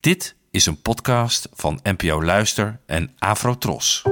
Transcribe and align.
Dit 0.00 0.36
is 0.50 0.66
een 0.66 0.82
podcast 0.82 1.48
van 1.52 1.80
NPO 1.82 2.22
Luister 2.22 2.80
en 2.86 3.14
Afrotros. 3.18 4.02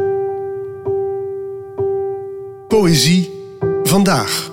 Poëzie 2.69 3.31
vandaag. 3.83 4.51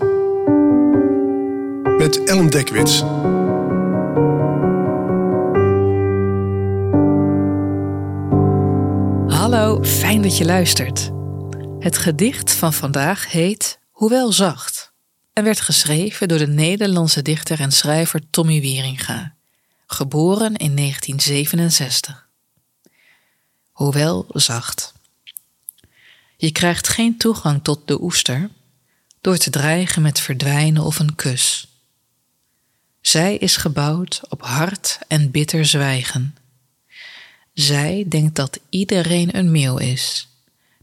Met 1.98 2.24
Ellen 2.24 2.50
Dekwits. 2.50 3.00
Hallo, 9.40 9.84
fijn 9.84 10.22
dat 10.22 10.38
je 10.38 10.46
luistert. 10.46 11.12
Het 11.80 11.98
gedicht 11.98 12.52
van 12.52 12.74
vandaag 12.74 13.32
heet 13.32 13.80
Hoewel 13.92 14.32
zacht 14.32 14.94
en 15.34 15.44
werd 15.44 15.62
geschreven 15.62 16.28
door 16.28 16.38
de 16.38 16.48
Nederlandse 16.48 17.22
dichter 17.22 17.60
en 17.60 17.72
schrijver 17.72 18.30
Tommy 18.30 18.62
Wieringa, 18.62 19.35
geboren 19.86 20.56
in 20.56 20.76
1967. 20.76 22.28
Hoewel 23.72 24.26
zacht. 24.28 24.94
Je 26.38 26.52
krijgt 26.52 26.88
geen 26.88 27.18
toegang 27.18 27.64
tot 27.64 27.88
de 27.88 28.02
oester 28.02 28.50
door 29.22 29.38
te 29.38 29.50
dreigen 29.50 30.02
met 30.02 30.20
verdwijnen 30.20 30.84
of 30.84 31.00
een 31.00 31.16
kus. 31.16 31.68
Zij 33.02 33.36
is 33.36 33.58
gebouwd 33.58 34.22
op 34.30 34.42
hard 34.42 35.00
en 35.08 35.32
bitter 35.32 35.66
zwijgen. 35.66 36.36
Zij 37.54 38.06
denkt 38.08 38.36
dat 38.36 38.60
iedereen 38.70 39.38
een 39.38 39.52
meeuw 39.52 39.78
is, 39.78 40.28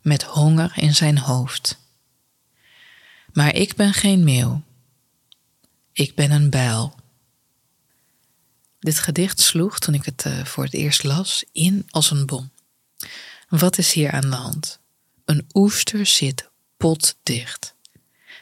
met 0.00 0.22
honger 0.22 0.72
in 0.76 0.94
zijn 0.94 1.18
hoofd. 1.18 1.78
Maar 3.32 3.54
ik 3.54 3.74
ben 3.74 3.92
geen 3.92 4.24
meeuw. 4.24 4.62
Ik 5.92 6.14
ben 6.14 6.30
een 6.30 6.50
bijl. 6.50 6.94
Dit 8.82 8.98
gedicht 8.98 9.40
sloeg, 9.40 9.78
toen 9.78 9.94
ik 9.94 10.04
het 10.04 10.24
uh, 10.26 10.44
voor 10.44 10.64
het 10.64 10.74
eerst 10.74 11.02
las, 11.02 11.44
in 11.52 11.86
als 11.90 12.10
een 12.10 12.26
bom. 12.26 12.50
Wat 13.48 13.78
is 13.78 13.92
hier 13.92 14.10
aan 14.10 14.30
de 14.30 14.36
hand? 14.36 14.78
Een 15.24 15.46
oester 15.52 16.06
zit 16.06 16.50
potdicht. 16.76 17.74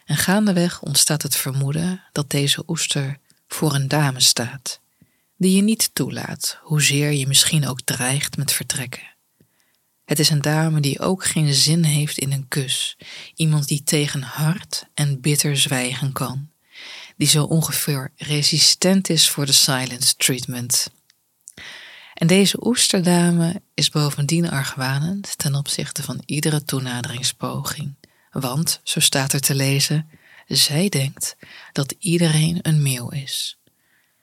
En 0.05 0.17
gaandeweg 0.17 0.83
ontstaat 0.83 1.23
het 1.23 1.37
vermoeden 1.37 2.03
dat 2.13 2.31
deze 2.31 2.63
oester 2.67 3.19
voor 3.49 3.75
een 3.75 3.89
dame 3.89 4.21
staat, 4.21 4.81
die 5.37 5.57
je 5.57 5.63
niet 5.63 5.91
toelaat, 5.93 6.59
hoezeer 6.63 7.13
je 7.13 7.27
misschien 7.27 7.67
ook 7.67 7.81
dreigt 7.81 8.37
met 8.37 8.53
vertrekken. 8.53 9.15
Het 10.05 10.19
is 10.19 10.31
een 10.31 10.43
dame 10.43 10.81
die 10.81 11.01
ook 11.01 11.25
geen 11.25 11.55
zin 11.55 11.85
heeft 11.85 12.19
in 12.19 12.33
een 12.33 12.49
kus, 12.49 12.97
iemand 13.35 13.69
die 13.69 13.83
tegen 13.83 14.23
hard 14.23 14.87
en 14.95 15.21
bitter 15.21 15.57
zwijgen 15.57 16.13
kan, 16.13 16.50
die 17.21 17.29
zo 17.29 17.45
ongeveer 17.45 18.13
resistent 18.17 19.09
is 19.09 19.29
voor 19.29 19.47
de 19.47 19.53
silence 19.53 20.17
treatment. 20.17 20.91
En 22.15 22.27
deze 22.27 22.67
oesterdame 22.67 23.63
is 23.75 23.91
bovendien 23.91 24.51
argwanend 24.51 25.39
ten 25.39 25.55
opzichte 25.55 26.03
van 26.03 26.23
iedere 26.27 26.65
toenaderingspoging, 26.65 27.95
want, 28.31 28.81
zo 28.83 29.01
staat 29.01 29.33
er 29.33 29.41
te 29.41 29.55
lezen, 29.55 30.11
zij 30.47 30.89
denkt 30.89 31.37
dat 31.73 31.95
iedereen 31.99 32.59
een 32.63 32.83
meeuw 32.83 33.09
is. 33.09 33.59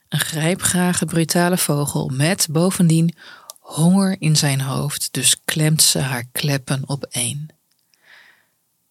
Een 0.09 0.19
grijpgrage 0.19 1.05
brutale 1.05 1.57
vogel 1.57 2.09
met 2.09 2.47
bovendien 2.49 3.15
honger 3.59 4.15
in 4.19 4.35
zijn 4.35 4.61
hoofd, 4.61 5.13
dus 5.13 5.35
klemt 5.45 5.81
ze 5.81 5.99
haar 5.99 6.23
kleppen 6.31 6.83
opeen. 6.89 7.49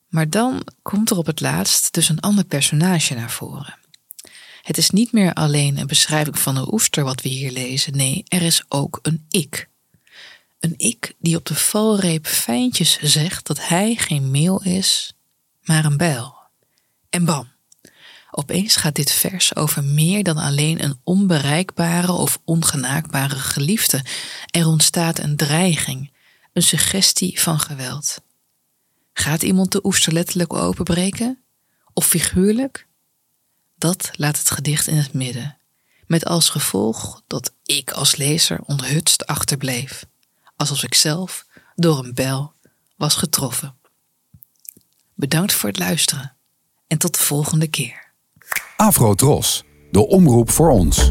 Maar 0.08 0.30
dan 0.30 0.66
komt 0.82 1.10
er 1.10 1.16
op 1.16 1.27
het 1.27 1.40
laatst 1.40 1.92
dus 1.94 2.08
een 2.08 2.20
ander 2.20 2.44
personage 2.44 3.14
naar 3.14 3.30
voren. 3.30 3.84
Het 4.67 4.78
is 4.78 4.91
niet 4.91 5.12
meer 5.12 5.33
alleen 5.33 5.78
een 5.78 5.86
beschrijving 5.86 6.39
van 6.39 6.56
een 6.56 6.72
oester 6.72 7.05
wat 7.05 7.22
we 7.22 7.28
hier 7.28 7.50
lezen, 7.50 7.97
nee, 7.97 8.25
er 8.28 8.42
is 8.42 8.64
ook 8.69 8.98
een 9.03 9.27
ik. 9.28 9.69
Een 10.61 10.75
ik 10.77 11.14
die 11.19 11.36
op 11.36 11.45
de 11.45 11.55
valreep 11.55 12.27
fijntjes 12.27 12.98
zegt 13.00 13.47
dat 13.47 13.67
hij 13.67 13.95
geen 13.95 14.31
meel 14.31 14.62
is, 14.62 15.12
maar 15.62 15.84
een 15.84 15.97
bijl. 15.97 16.34
En 17.11 17.24
bam, 17.24 17.48
Opeens 18.30 18.77
gaat 18.77 18.95
dit 18.95 19.13
vers 19.13 19.57
over 19.57 19.85
meer 19.85 20.23
dan 20.23 20.36
alleen 20.36 20.85
een 20.85 21.01
onbereikbare 21.05 22.13
of 22.13 22.40
ongenaakbare 22.45 23.39
geliefde. 23.39 24.05
Er 24.51 24.67
ontstaat 24.67 25.19
een 25.19 25.36
dreiging, 25.36 26.13
een 26.52 26.63
suggestie 26.63 27.40
van 27.40 27.61
geweld. 27.61 28.20
Gaat 29.13 29.42
iemand 29.42 29.73
de 29.73 29.85
oester 29.85 30.13
letterlijk 30.13 30.52
openbreken? 30.52 31.39
Of 31.92 32.07
figuurlijk? 32.07 32.86
Dat 33.79 34.11
laat 34.13 34.39
het 34.39 34.51
gedicht 34.51 34.87
in 34.87 34.97
het 34.97 35.13
midden, 35.13 35.59
met 36.07 36.25
als 36.25 36.48
gevolg 36.48 37.23
dat 37.27 37.53
ik 37.63 37.91
als 37.91 38.17
lezer 38.17 38.61
onthutst 38.61 39.27
achterbleef, 39.27 40.05
alsof 40.57 40.83
ik 40.83 40.95
zelf 40.95 41.47
door 41.75 42.05
een 42.05 42.14
bel 42.14 42.53
was 42.97 43.14
getroffen. 43.14 43.75
Bedankt 45.14 45.53
voor 45.53 45.69
het 45.69 45.79
luisteren 45.79 46.37
en 46.87 46.98
tot 46.98 47.19
de 47.19 47.25
volgende 47.25 47.67
keer. 47.67 48.13
Afro 48.77 49.14
Tros, 49.14 49.63
de 49.91 50.07
omroep 50.07 50.51
voor 50.51 50.70
ons. 50.70 51.11